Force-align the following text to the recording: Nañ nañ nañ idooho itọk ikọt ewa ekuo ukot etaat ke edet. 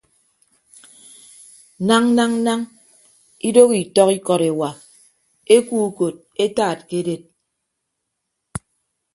Nañ 1.87 2.03
nañ 2.17 2.31
nañ 2.45 2.59
idooho 3.47 3.75
itọk 3.83 4.09
ikọt 4.17 4.41
ewa 4.49 4.69
ekuo 5.55 5.81
ukot 5.89 6.15
etaat 6.45 6.79
ke 6.87 6.95
edet. 7.01 7.23